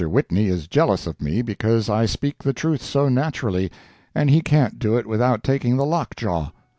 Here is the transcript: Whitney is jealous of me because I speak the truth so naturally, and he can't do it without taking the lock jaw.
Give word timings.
Whitney 0.03 0.47
is 0.47 0.65
jealous 0.67 1.05
of 1.05 1.21
me 1.21 1.43
because 1.43 1.87
I 1.87 2.07
speak 2.07 2.39
the 2.39 2.53
truth 2.53 2.81
so 2.81 3.07
naturally, 3.07 3.69
and 4.15 4.31
he 4.31 4.41
can't 4.41 4.79
do 4.79 4.97
it 4.97 5.05
without 5.05 5.43
taking 5.43 5.77
the 5.77 5.85
lock 5.85 6.15
jaw. 6.15 6.49